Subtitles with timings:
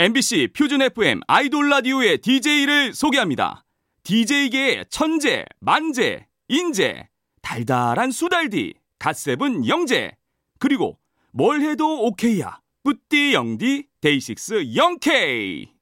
[0.00, 3.64] MBC 표준 FM 아이돌 라디오의 DJ를 소개합니다.
[4.04, 7.08] DJ계의 천재, 만재, 인재,
[7.42, 10.12] 달달한 수달디, 갓세븐 영재,
[10.60, 11.00] 그리고
[11.32, 15.77] 뭘 해도 오케이야, 뿌띠 영디, 데이식스 영케이.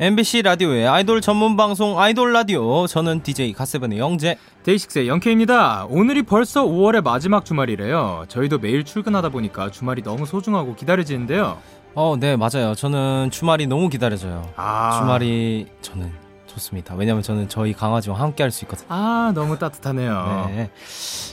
[0.00, 5.86] MBC 라디오의 아이돌 전문 방송 아이돌 라디오 저는 DJ 가세븐의 영재 데이식스의 영케입니다.
[5.88, 8.24] 오늘이 벌써 5월의 마지막 주말이래요.
[8.26, 11.58] 저희도 매일 출근하다 보니까 주말이 너무 소중하고 기다려지는데요.
[11.94, 12.74] 어, 네, 맞아요.
[12.74, 14.50] 저는 주말이 너무 기다려져요.
[14.56, 14.98] 아.
[14.98, 16.23] 주말이 저는
[16.54, 16.94] 좋습니다.
[16.94, 18.86] 왜냐면 저는 저희 강아지와 함께 할 수 있거든요.
[18.90, 20.50] 아, 너무 따뜻하네요.
[20.54, 20.70] 네.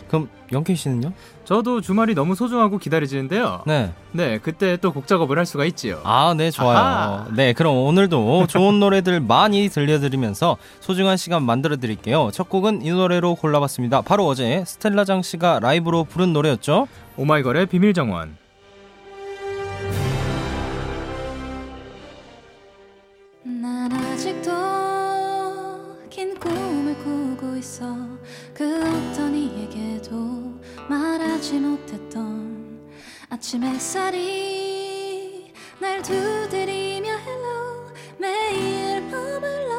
[0.07, 1.13] 그럼 영케 씨는요?
[1.45, 3.63] 저도 주말이 너무 소중하고 기다려지는데요.
[3.67, 3.91] 네.
[4.11, 5.99] 네, 그때 또 곡 작업을 할 수가 있지요.
[6.03, 6.77] 아, 네, 좋아요.
[6.77, 7.27] 아하.
[7.35, 12.29] 네, 그럼 오늘도 좋은 노래들 많이 들려드리면서 소중한 시간 만들어 드릴게요.
[12.33, 14.01] 첫 곡은 이 노래로 골라봤습니다.
[14.01, 16.87] 바로 어제 스텔라장 씨가 라이브로 부른 노래였죠?
[17.17, 18.37] 오마이걸의 비밀 정원.
[23.43, 24.00] 난 아직도
[26.31, 27.85] 긴 꿈을 꾸고 있어.
[28.53, 30.53] 그 어떤 이에게도
[30.87, 32.79] 말하지 못했던
[33.29, 39.70] 아침 햇살이 날 두드리며 hello 매일 머물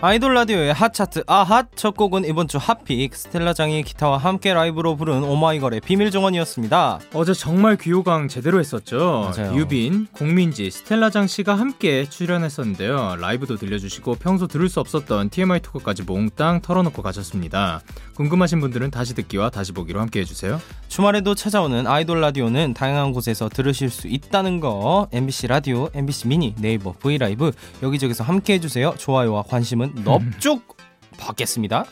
[0.00, 4.94] 아이돌 라디오의 hot chart 아핫 첫 곡은 이번 주 hot pick 스텔라장이 기타와 함께 라이브로
[4.94, 7.00] 부른 오마이걸의 비밀 정원이었습니다.
[7.14, 9.32] 어제 정말 귀호강 제대로 했었죠.
[9.36, 9.56] 맞아요.
[9.56, 13.16] 유빈, 공민지, 스텔라장 씨가 함께 출연했었는데요.
[13.18, 17.80] 라이브도 들려주시고 평소 들을 수 없었던 TMI 토크까지 몽땅 털어놓고 가셨습니다.
[18.14, 20.60] 궁금하신 분들은 다시 듣기와 다시 보기로 함께 해주세요.
[20.86, 26.92] 주말에도 찾아오는 아이돌 라디오는 다양한 곳에서 들으실 수 있다는 거 MBC 라디오, MBC 미니, 네이버
[26.92, 27.50] 브이라이브
[27.82, 28.94] 여기저기서 함께 해주세요.
[28.96, 30.76] 좋아요와 관심은 넙죽
[31.18, 31.84] 받겠습니다.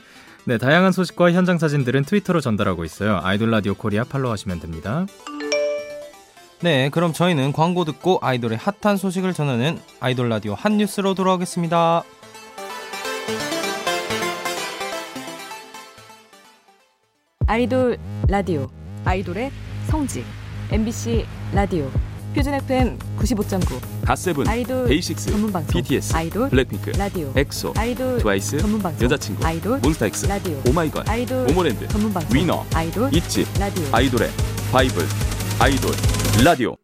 [0.44, 3.20] 네, 다양한 소식과 현장 사진들은 트위터로 전달하고 있어요.
[3.22, 5.06] 아이돌 라디오 코리아 팔로우하시면 됩니다.
[6.62, 12.04] 네, 그럼 저희는 광고 듣고 아이돌의 핫한 소식을 전하는 아이돌 라디오 한 뉴스로 돌아오겠습니다.
[17.48, 17.98] 아이돌
[18.28, 18.68] 라디오
[19.04, 19.50] 아이돌의
[19.86, 20.24] 성지
[20.70, 21.90] MBC 라디오
[22.36, 28.58] 표준 FM 95.9 갓세븐, 아이돌 데이식스, 전문 방송 BTS, 아이돌 블랙핑크, 라디오 엑소, 아이돌 트와이스,
[28.58, 33.84] 전문 방송 여자친구, 아이돌 몬스타엑스, 라디오 오마이걸, 아이돌 모모랜드, 전문 방송 위너, 아이돌 ITZY, 라디오
[33.90, 34.30] 아이돌의
[34.70, 35.06] 바이블,
[35.60, 35.92] 아이돌
[36.44, 36.76] 라디오.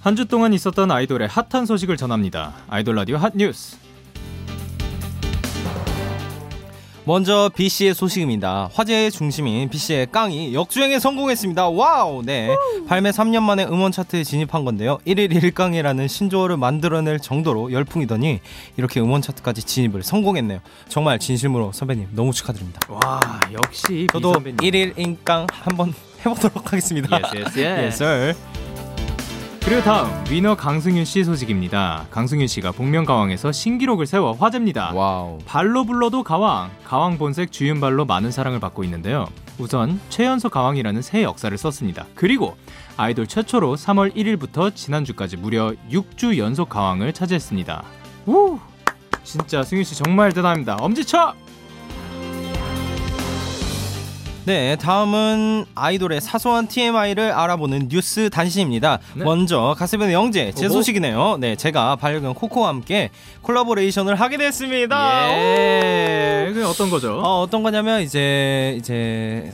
[0.00, 2.54] 한 주 동안 있었던 아이돌의 핫한 소식을 전합니다.
[2.68, 3.76] 아이돌 라디오 핫 뉴스.
[7.12, 8.68] 먼저 비 씨의 소식입니다.
[8.74, 11.70] 화제의 중심인 비 씨의 깡이 역주행에 성공했습니다.
[11.70, 12.22] Wow!
[12.22, 12.54] 네.
[12.86, 14.98] 발매 3년 만에 음원 차트에 진입한 건데요.
[15.06, 18.40] 1일 1깡이라는 신조어를 만들어낼 정도로 열풍이더니
[18.76, 20.60] 이렇게 음원 차트까지 진입을 성공했네요.
[20.88, 22.80] 정말 진심으로 선배님 너무 축하드립니다.
[22.90, 23.20] 와,
[23.54, 24.56] 역시 저도 비선배님.
[24.58, 25.94] 1일 1깡 한번
[26.26, 27.08] 해보도록 하겠습니다.
[27.16, 28.02] Yes, yes, yes.
[28.02, 28.57] yes, sir.
[29.68, 32.06] 그리고 다음 위너 강승윤 씨 소식입니다.
[32.10, 34.94] 강승윤 씨가 복면 가왕에서 신기록을 세워 화제입니다.
[34.94, 35.36] wow.
[35.44, 39.28] 발로 불러도 가왕, 가왕 본색 주윤발로 많은 사랑을 받고 있는데요.
[39.58, 42.06] 우선 최연소 가왕이라는 새 역사를 썼습니다.
[42.14, 42.56] 그리고
[42.96, 47.84] 아이돌 최초로 3월 1일부터 지난주까지 무려 6주 연속 가왕을 차지했습니다.
[48.24, 48.58] 우!
[49.22, 50.76] 진짜 승윤 씨 정말 대단합니다.
[50.76, 51.34] 엄지 척!
[54.48, 58.98] 네, 다음은 아이돌의 사소한 TMI를 알아보는 뉴스 단신입니다.
[59.14, 59.22] 네.
[59.22, 60.70] 먼저 가스벤의 영재 제.
[60.70, 61.36] 소식이네요.
[61.38, 63.10] 네, 제가 반려견 코코와 함께
[63.42, 65.30] 콜라보레이션을 하게 됐습니다.
[65.32, 66.50] 예.
[66.54, 67.20] 그 어떤 거죠?
[67.22, 69.52] 어, 어떤 거냐면 이제 이제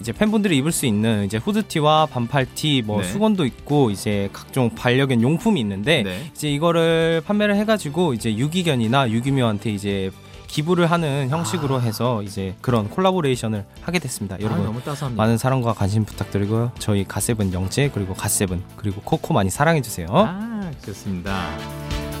[0.00, 3.06] 이제 팬분들이 입을 수 있는 이제 후드티와 반팔티, 뭐 네.
[3.06, 6.30] 수건도 있고 이제 각종 반려견 용품이 있는데 네.
[6.34, 10.10] 이제 이거를 판매를 해가지고 이제 유기견이나 유기묘한테 이제
[10.52, 14.36] 기부를 하는 형식으로 해서 이제 그런 콜라보레이션을 하게 됐습니다.
[14.36, 15.22] 아, 여러분 너무 따스합니다.
[15.22, 16.72] 많은 사랑과 관심 부탁드리고요.
[16.78, 20.08] 저희 갓세븐 영재 그리고 갓세븐 그리고 코코 많이 사랑해 주세요.
[20.10, 21.56] 아, 좋습니다.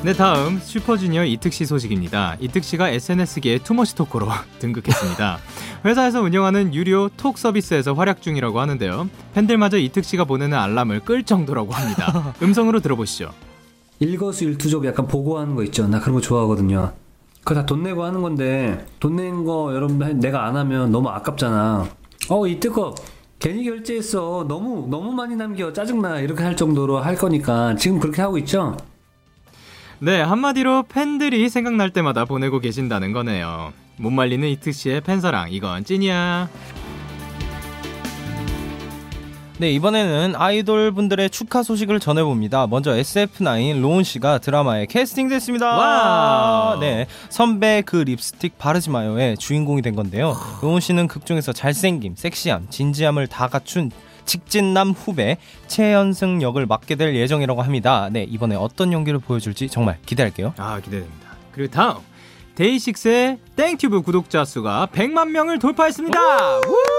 [0.02, 2.38] 네, 다음 슈퍼주니어 이특 씨 소식입니다.
[2.40, 4.28] 이특 씨가 SNS계의 too much talker로
[4.60, 5.38] 등극했습니다.
[5.84, 9.10] 회사에서 운영하는 유료 톡 서비스에서 활약 중이라고 하는데요.
[9.34, 12.32] 팬들마저 이특 씨가 보내는 알람을 끌 정도라고 합니다.
[12.42, 13.30] 음성으로 들어보시죠.
[13.98, 15.86] 일거수일투족 약간 보고하는 거 있죠.
[15.86, 16.94] 나 그런 거 좋아하거든요.
[17.44, 21.88] 그거 다 돈 내고 하는 건데 돈 낸 거 여러분들 내가 안 하면 너무 아깝잖아.
[22.30, 22.94] 어 이때 거
[23.38, 24.44] 괜히 결제했어.
[24.48, 28.76] 너무 너무 많이 남겨 짜증나 이렇게 할 정도로 할 거니까 지금 그렇게 하고 있죠.
[29.98, 33.72] 네, 한마디로 팬들이 생각날 때마다 보내고 계신다는 거네요.
[33.98, 36.48] 못 말리는 이특 씨의 팬사랑, 이건 찐이야.
[39.62, 42.66] 네, 이번에는 아이돌 분들의 축하 소식을 전해봅니다.
[42.66, 45.76] 먼저 SF9 로운 씨가 드라마에 캐스팅됐습니다.
[45.76, 46.80] wow.
[46.80, 50.36] 네, 선배 그 립스틱 바르지 마요의 주인공이 된 건데요.
[50.62, 53.92] 로운 씨는 극 중에서 잘생김, 섹시함, 진지함을 다 갖춘
[54.24, 55.36] 직진남 후배
[55.68, 58.08] 최연승 역을 맡게 될 예정이라고 합니다.
[58.10, 60.54] 네, 이번에 어떤 연기를 보여줄지 정말 기대할게요.
[60.56, 61.36] 아, 기대됩니다.
[61.52, 61.98] 그리고 다음,
[62.56, 66.18] 데이식스의 땡튜브 구독자 수가 100만 명을 돌파했습니다!
[66.66, 66.91] 우!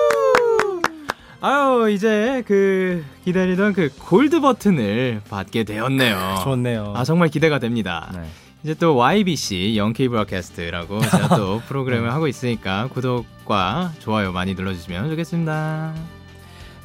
[1.46, 6.40] 아유, 이제 그 기다리던 그 골드 버튼을 받게 되었네요.
[6.42, 6.94] 좋네요.
[6.96, 8.10] 아, 정말 기대가 됩니다.
[8.16, 8.22] 네.
[8.64, 15.94] 이제 또 YBC 영케이 브로드캐스트라고 제가 또 프로그램을 하고 있으니까 구독과 좋아요 많이 눌러주시면 좋겠습니다.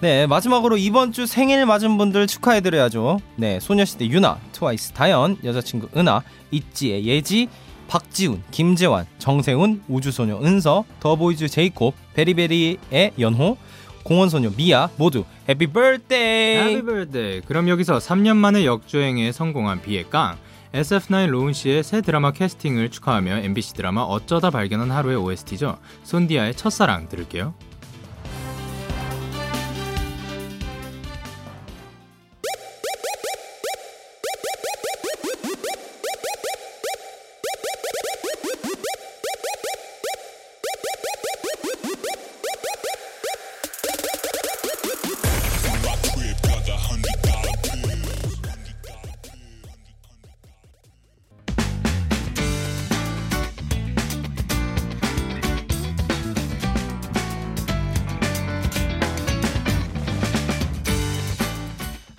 [0.00, 3.20] 네, 마지막으로 이번 주 생일 맞은 분들 축하해드려야죠.
[3.37, 7.49] 네, 소녀시대 유나, 트와이스 다현, 여자친구 은하, 있지의 예지,
[7.87, 13.56] 박지훈, 김재환, 정세운, 우주소녀 은서, 더보이즈 제이콥, 베리베리의 연호,
[14.03, 16.75] 공원소녀 미아 모두 happy birthday!
[16.75, 17.41] happy birthday.
[17.47, 20.37] 그럼 여기서 3년 만에 역주행에 성공한 비의 깡
[20.73, 25.79] SF9 로운 씨의 새 드라마 캐스팅을 축하하며 MBC 드라마 어쩌다 발견한 하루의 OST죠.
[26.05, 27.55] 손디아의 첫사랑 들을게요.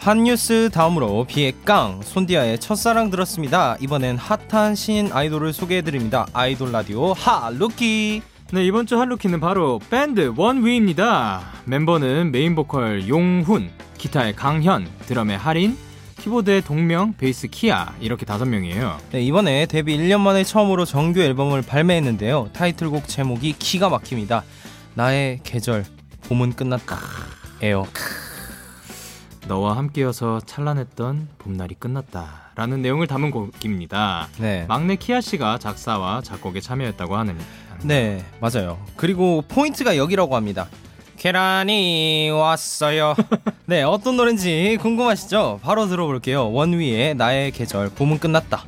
[0.09, 3.77] 한 뉴스 다음으로 비의 깡 손디아의 첫사랑 들었습니다.
[3.79, 6.25] 이번엔 핫한 신인 아이돌을 소개해드립니다.
[6.33, 8.23] 아이돌 라디오 hot rookie.
[8.51, 11.43] 네, 이번 주 hot rookie는 바로 밴드 원위입니다.
[11.65, 13.69] 멤버는 메인 보컬 용훈,
[13.99, 15.77] 기타의 강현, 드럼의 하린,
[16.17, 18.97] 키보드의 동명, 베이스 키아 이렇게 다섯 명이에요.
[19.11, 22.49] 네, 이번에 데뷔 1년 만에 처음으로 정규 앨범을 발매했는데요.
[22.53, 24.43] 타이틀곡 제목이 기가 막힙니다.
[24.95, 25.85] 나의 계절,
[26.23, 26.97] 봄은 끝났다.
[27.61, 27.85] 에어.
[29.49, 32.51] 너와 함께여서 찬란했던 봄날이 끝났다.
[32.53, 34.27] 라는 내용을 담은 곡입니다.
[34.37, 34.65] 네.
[34.67, 37.35] 막내 키아 씨가 작사와 작곡에 참여했다고 하는.
[37.81, 38.77] 네, 맞아요.
[38.95, 40.67] 그리고 포인트가 여기라고 합니다.
[41.17, 43.15] 계란이 왔어요.
[43.65, 45.61] 네, 어떤 노래인지 궁금하시죠?
[45.63, 46.51] 바로 들어볼게요.
[46.51, 48.65] 원위의 나의 계절, 봄은 끝났다.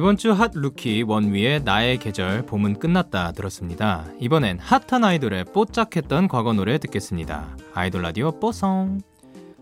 [0.00, 4.06] 이번 주 hot rookie 원위의 나의 계절 봄은 끝났다 들었습니다.
[4.18, 7.54] 이번엔 핫한 아이돌의 뽀짝했던 과거 노래 듣겠습니다.
[7.74, 9.02] 아이돌 라디오 뽀송.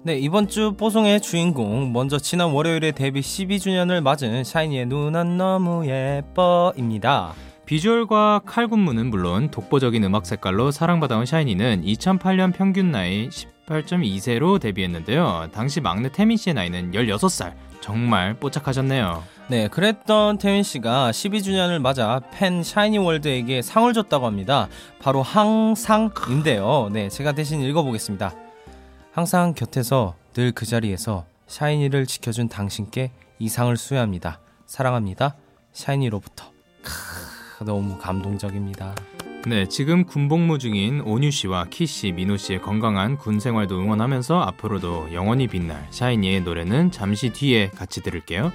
[0.04, 7.32] 네, 이번 주 뽀송의 주인공 먼저 지난 월요일에 데뷔 12주년을 맞은 샤이니의 누난 너무 예뻐입니다.
[7.66, 15.48] 비주얼과 칼군무는 물론 독보적인 음악 색깔로 사랑받아온 샤이니는 2008년 평균 나이 18.2세로 데뷔했는데요.
[15.52, 17.67] 당시 막내 태민 씨의 나이는 16살.
[17.80, 19.22] 정말 뽀짝하셨네요.
[19.48, 24.68] 네, 그랬던 태민 씨가 12주년을 맞아 팬 샤이니 월드에게 상을 줬다고 합니다.
[25.00, 26.90] 바로 항상인데요.
[26.92, 28.34] 네, 제가 대신 읽어보겠습니다.
[29.12, 34.38] 항상 곁에서 늘 그 자리에서 샤이니를 지켜준 당신께 이 상을 수여합니다.
[34.66, 35.34] 사랑합니다.
[35.72, 36.52] 샤이니로부터.
[36.82, 36.92] 크,
[37.64, 38.94] 너무 감동적입니다.
[39.46, 45.12] 네, 지금 군복무 중인 온유 씨와 키 씨, 민호 씨의 건강한 군 생활도 응원하면서 앞으로도
[45.12, 48.52] 영원히 빛날 샤이니의 노래는 잠시 뒤에 같이 들을게요.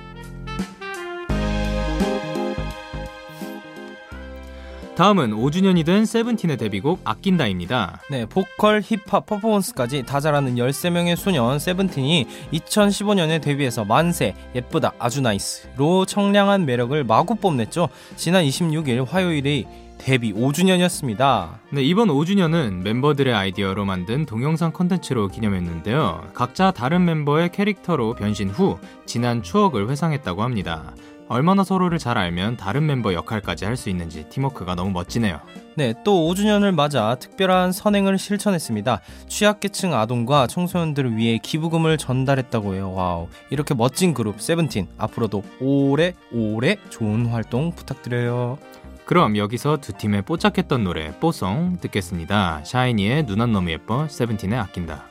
[5.04, 8.00] 다음은 5주년이 된 세븐틴의 데뷔곡 아낀다입니다.
[8.10, 16.06] 네, 보컬, 힙합, 퍼포먼스까지 다 잘하는 13명의 소년 세븐틴이 2015년에 데뷔해서 만세, 예쁘다, 아주 나이스로
[16.06, 17.90] 청량한 매력을 마구 뽐냈죠.
[18.16, 19.68] 지난 26일 화요일이
[19.98, 21.50] 데뷔 5주년이었습니다.
[21.72, 26.30] 네, 이번 5주년은 멤버들의 아이디어로 만든 동영상 컨텐츠로 기념했는데요.
[26.34, 30.94] 각자 다른 멤버의 캐릭터로 변신 후 지난 추억을 회상했다고 합니다.
[31.34, 35.40] 얼마나 서로를 잘 알면 다른 멤버 역할까지 할 수 있는지 팀워크가 너무 멋지네요.
[35.76, 39.02] 네, 또 5주년을 맞아 특별한 선행을 실천했습니다.
[39.28, 42.94] 취약계층 아동과 청소년들을 위해 기부금을 전달했다고 해요.
[42.94, 43.30] wow.
[43.50, 48.60] 이렇게 멋진 그룹 세븐틴 앞으로도 오래 오래 좋은 활동 부탁드려요.
[49.06, 52.62] 그럼 여기서 두 팀의 뽀짝했던 노래 뽀송 듣겠습니다.
[52.64, 55.06] 샤이니의 누난 너무 예뻐, 세븐틴의 아낀다.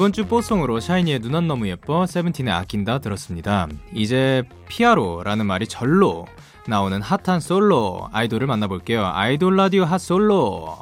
[0.00, 3.68] 이번 주 뽀송으로 샤이니의 누난 너무 예뻐, 세븐틴의 아낀다 들었습니다.
[3.92, 6.24] 이제 피아로라는 말이 절로
[6.66, 9.04] 나오는 핫한 솔로 아이돌을 만나볼게요.
[9.04, 10.74] 아이돌 라디오 핫 솔로.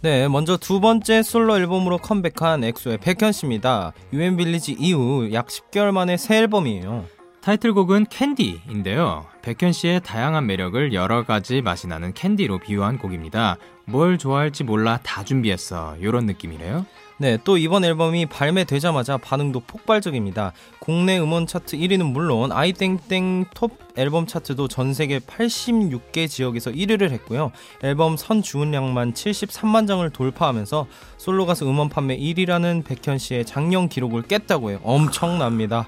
[0.00, 3.92] 네, 먼저 두 번째 솔로 앨범으로 컴백한 엑소의 백현 씨입니다.
[4.12, 7.04] UN Village 이후 약 10개월 만에 새 앨범이에요.
[7.42, 9.26] 타이틀곡은 캔디인데요.
[9.42, 13.56] 백현 씨의 다양한 매력을 여러 가지 맛이 나는 캔디로 비유한 곡입니다.
[13.84, 15.96] 뭘 좋아할지 몰라 다 준비했어.
[16.00, 16.84] 이런 느낌이래요.
[17.16, 20.52] 네, 또 이번 앨범이 발매되자마자 반응도 폭발적입니다.
[20.80, 27.52] 국내 음원 차트 1위는 물론 아이땡땡 톱 앨범 차트도 전 세계 86개 지역에서 1위를 했고요.
[27.84, 34.22] 앨범 선 주문량만 73만 장을 돌파하면서 솔로 가수 음원 판매 1위라는 백현 씨의 작년 기록을
[34.22, 34.80] 깼다고 해요.
[34.82, 35.86] 엄청납니다.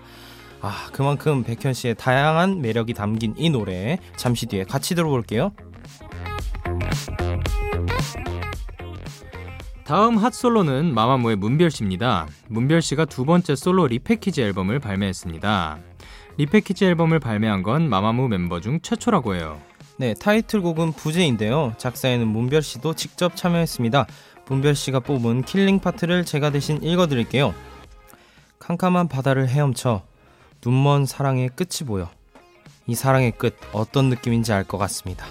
[0.60, 5.52] 아, 그만큼 백현 씨의 다양한 매력이 담긴 이 노래 잠시 뒤에 같이 들어볼게요.
[9.86, 12.26] 다음 핫솔로는 마마무의 문별 씨입니다.
[12.48, 15.78] 문별 씨가 두 번째 솔로 repackage 앨범을 발매했습니다.
[16.38, 19.60] repackage 앨범을 발매한 건 마마무 멤버 중 최초라고 해요.
[19.96, 21.74] 네, 타이틀곡은 부재인데요.
[21.78, 24.06] 작사에는 문별 씨도 직접 참여했습니다.
[24.48, 27.54] 문별 씨가 뽑은 killing part를 제가 대신 읽어드릴게요.
[28.58, 30.02] 캄캄한 바다를 헤엄쳐
[30.64, 32.10] 눈먼 사랑의 끝이 보여.
[32.88, 35.26] 이 사랑의 끝 어떤 느낌인지 알 것 같습니다.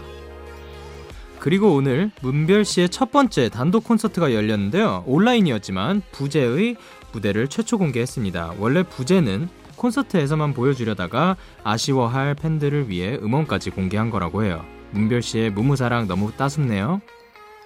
[1.46, 5.04] 그리고 오늘 문별 씨의 첫 번째 단독 콘서트가 열렸는데요.
[5.06, 6.76] 온라인이었지만 부재의
[7.12, 8.56] 무대를 최초 공개했습니다.
[8.58, 14.66] 원래 부재는 콘서트에서만 보여주려다가 아쉬워할 팬들을 위해 음원까지 공개한 거라고 해요.
[14.90, 17.02] 문별 씨의 무무사랑 너무 따숩네요.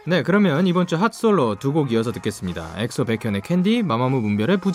[0.05, 2.73] 네, 그러면 이번 주 핫솔로 두 곡 이어서 듣겠습니다.
[2.79, 4.73] 엑소 백현의 캔디, 마마무 문별의 부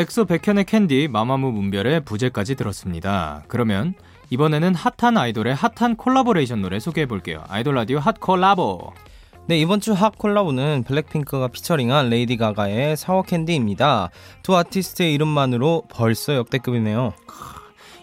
[0.00, 3.44] 엑소 백현의 캔디, 마마무 문별의 부재까지 들었습니다.
[3.48, 3.92] 그러면
[4.30, 7.44] 이번에는 핫한 아이돌의 핫한 콜라보레이션 노래 소개해 볼게요.
[7.48, 8.94] 아이돌 라디오 핫 콜라보.
[9.50, 14.10] 네, 이번 주 핫 콜라보는 블랙핑크가 피처링한 레이디 가가의 Sour Candy입니다.
[14.44, 17.12] 두 아티스트의 이름만으로 벌써 역대급이네요.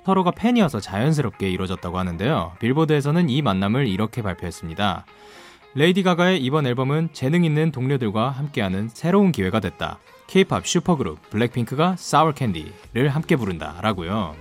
[0.06, 2.52] 서로가 팬이어서 자연스럽게 이루어졌다고 하는데요.
[2.60, 5.06] 빌보드에서는 이 만남을 이렇게 발표했습니다.
[5.76, 10.00] 레이디 가가의 이번 앨범은 재능 있는 동료들과 함께하는 새로운 기회가 됐다.
[10.28, 14.36] K-팝 슈퍼그룹 블랙핑크가 Sour Candy를 함께 부른다라고요.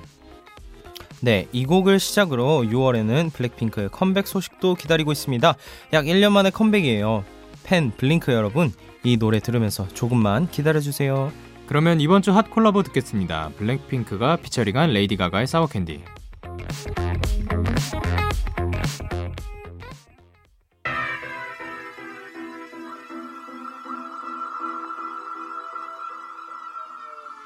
[1.20, 5.54] 네, 이 곡을 시작으로 6월에는 블랙핑크의 컴백 소식도 기다리고 있습니다.
[5.92, 7.24] 약 1년 만의 컴백이에요.
[7.64, 11.32] 팬 블링크 여러분, 이 노래 들으면서 조금만 기다려주세요.
[11.66, 13.50] 그러면 이번 주 핫 콜라보 듣겠습니다.
[13.58, 16.02] 블랙핑크가 피처링한 레이디 가가의 Sour Candy.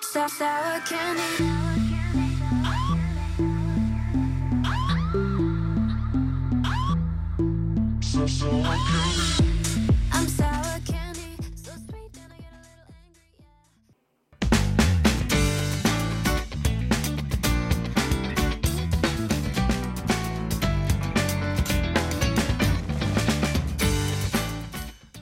[0.02, 1.59] Sour, sour candy.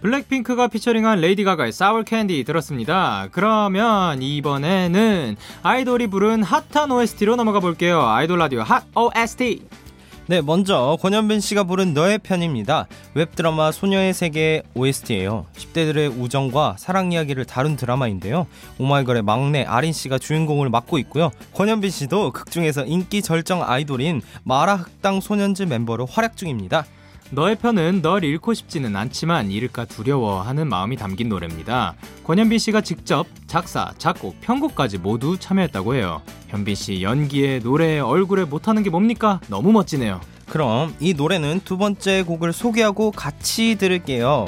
[0.00, 3.28] 블랙핑크가 피처링한 레이디 가가의 Sour Candy 들었습니다.
[3.32, 8.02] 그러면 이번에는 아이돌이 부른 핫한 OST로 넘어가 볼게요.
[8.06, 9.62] 아이돌 라디오 핫 OST.
[10.30, 12.86] 네, 먼저 권현빈 씨가 부른 너의 편입니다.
[13.14, 15.46] 웹드라마 소녀의 세계 OST예요.
[15.56, 18.46] 10대들의 우정과 사랑 이야기를 다룬 드라마인데요.
[18.78, 21.30] 오마이걸의 막내 아린 씨가 주인공을 맡고 있고요.
[21.54, 26.84] 권현빈 씨도 극 중에서 인기 절정 아이돌인 마라 흑당 소년즈 멤버로 활약 중입니다.
[27.30, 31.94] 너의 편은 널 잃고 싶지는 않지만 잃을까 두려워하는 마음이 담긴 노래입니다.
[32.24, 36.22] 권현빈 씨가 직접 작사, 작곡, 편곡까지 모두 참여했다고 해요.
[36.48, 39.40] 현빈 씨 연기에 노래에 얼굴에 못하는 게 뭡니까?
[39.48, 40.20] 너무 멋지네요.
[40.48, 44.46] 그럼 이 노래는 두 번째 곡을 소개하고 같이 들을게요.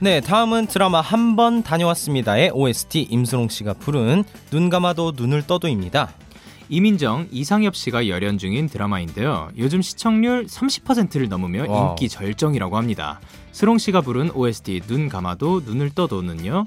[0.00, 6.12] 네, 다음은 드라마 한 번 다녀왔습니다의 OST 임수롱 씨가 부른 눈 감아도 눈을 떠도입니다.
[6.68, 9.50] 이민정, 이상엽 씨가 열연 중인 드라마인데요.
[9.56, 11.90] 요즘 시청률 30%를 넘으며 와우.
[11.90, 13.20] 인기 절정이라고 합니다.
[13.52, 16.66] 슬옹 씨가 부른 OST 눈 감아도 눈을 떠도는요.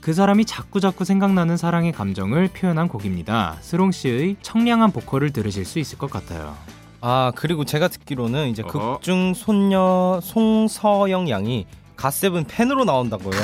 [0.00, 3.58] 그 사람이 자꾸자꾸 생각나는 사랑의 감정을 표현한 곡입니다.
[3.60, 6.56] 슬옹 씨의 청량한 보컬을 들으실 수 있을 것 같아요.
[7.00, 8.62] 아, 그리고 제가 듣기로는 이제.
[8.62, 13.38] 극중 손녀 송서영 양이 갓세븐 팬으로 나온다고요.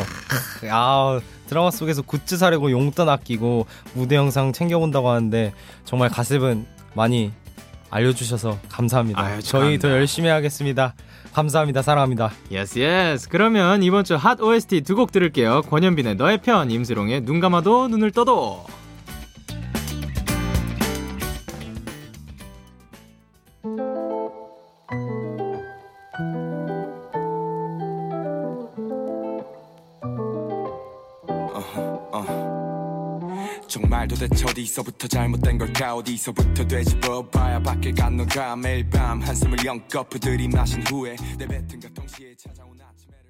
[0.71, 5.52] 아, 드라마 속에서 굿즈 사려고 용돈 아끼고 무대 영상 챙겨본다고 하는데
[5.85, 7.33] 정말 갓세븐 많이
[7.90, 9.21] 알려주셔서 감사합니다.
[9.21, 9.88] 아유, 저희 더.
[9.90, 10.95] 열심히 하겠습니다.
[11.33, 11.83] 감사합니다.
[11.83, 12.33] 사랑합니다.
[12.50, 13.28] Yes yes.
[13.28, 15.62] 그러면 이번 주 핫 OST 두 곡 들을게요.
[15.62, 18.67] 권현빈의 너의 편, 임슬옹의 눈 감아도 눈을 떠도.
[34.28, 41.16] 도대체 어디서부터 잘못된 걸까 어디서부터 되짚어봐야 밖에 간 너가 매일 밤 한숨을 영꺼푸 들이마신 후에
[41.38, 43.28] 내 뱉은과 동시에 찾아온 아침에를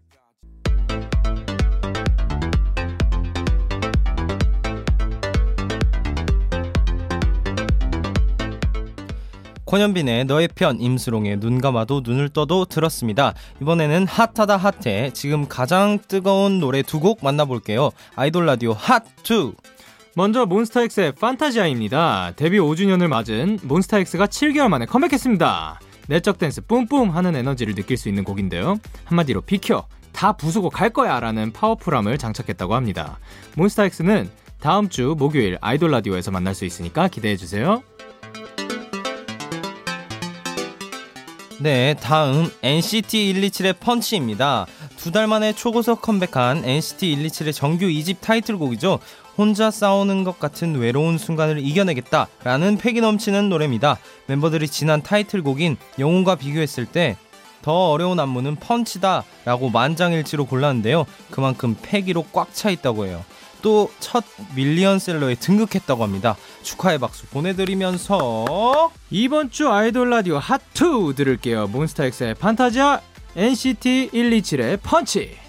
[9.66, 13.34] 권현빈의 너의 편 임수롱의 눈 감아도 눈을 떠도 들었습니다.
[13.60, 17.90] 이번에는 핫하다 핫해 지금 가장 뜨거운 노래 두 곡 만나볼게요.
[18.16, 19.54] 아이돌 라디오 핫2
[20.18, 22.32] 먼저 몬스타엑스의 Fantasia입니다.
[22.34, 25.78] 데뷔 5주년을 맞은 몬스타엑스가 7개월 만에 컴백했습니다.
[26.08, 28.80] 내적 댄스 뿜뿜 하는 에너지를 느낄 수 있는 곡인데요.
[29.04, 33.20] 한마디로 비켜 다 부수고 갈 거야 라는 파워풀함을 장착했다고 합니다.
[33.54, 34.28] 몬스타엑스는
[34.58, 37.84] 다음 주 목요일 아이돌 라디오에서 만날 수 있으니까 기대해 주세요.
[41.60, 44.66] 네, 다음 NCT 127의 Punch입니다.
[44.96, 49.00] 두 달 만에 초고속 컴백한 NCT 127의 정규 2집 타이틀곡이죠.
[49.36, 53.98] 혼자 싸우는 것 같은 외로운 순간을 이겨내겠다라는 패기 넘치는 노래입니다.
[54.26, 57.16] 멤버들이 지난 타이틀곡인 영웅과 비교했을 때
[57.62, 61.06] 더 어려운 안무는 펀치다라고 만장일치로 골랐는데요.
[61.30, 63.24] 그만큼 패기로 꽉 차 있다고 해요.
[63.62, 66.36] 또 첫 밀리언셀러에 등극했다고 합니다.
[66.62, 71.66] 축하의 박수 보내드리면서 이번 주 아이돌 라디오 핫2 들을게요.
[71.68, 73.00] 몬스타엑스의 판타지아,
[73.36, 75.47] NCT 127의 펀치.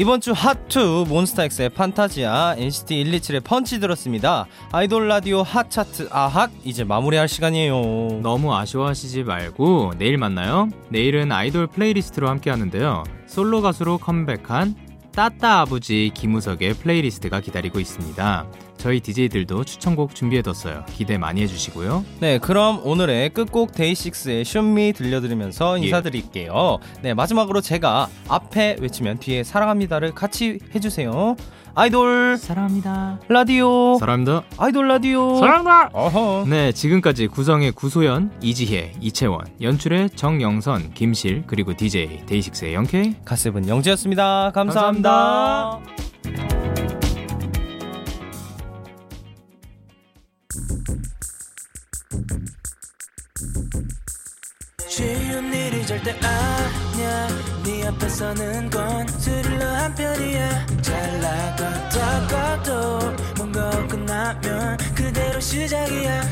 [0.00, 4.46] 이번 주 핫2 몬스타엑스의 Fantasia NCT 127의 펀치 들었습니다.
[4.72, 8.20] 아이돌 라디오 핫 차트 아핫 이제 마무리할 시간이에요.
[8.22, 10.70] 너무 아쉬워하시지 말고 내일 만나요.
[10.88, 13.04] 내일은 아이돌 플레이리스트로 함께 하는데요.
[13.26, 14.74] 솔로 가수로 컴백한
[15.12, 18.46] 따따 아버지 김우석의 플레이리스트가 기다리고 있습니다.
[18.80, 20.84] 저희 DJ들도 추천곡 준비해뒀어요.
[20.92, 22.04] 기대 많이 해주시고요.
[22.20, 25.84] 네, 그럼 오늘의 끝곡 데이식스의 Shoot Me 들려드리면서 예.
[25.84, 26.78] 인사드릴게요.
[27.02, 31.36] 네, 마지막으로 제가 앞에 외치면 뒤에 사랑합니다를 같이 해주세요.
[31.74, 33.20] 아이돌 사랑합니다.
[33.28, 34.42] 라디오 사랑합니다.
[34.56, 35.90] 아이돌 라디오 사랑합니다.
[35.92, 36.46] 어허.
[36.48, 43.14] 네, 지금까지 구성의 구소연, 이지혜, 이채원, 연출의 정영선, 김실, 그리고 DJ 데이식스의 영케이.
[43.24, 44.50] 가세븐 영지였습니다.
[44.52, 45.10] 감사합니다.
[45.10, 46.09] 감사합니다.
[56.02, 57.28] 절대 아니야.
[57.62, 60.66] 네 앞에 서는 건 스릴러 한 편이야.
[60.80, 62.98] 잘 나가다 가도
[63.36, 66.22] 뭔가 끝나면 그대로 시작이야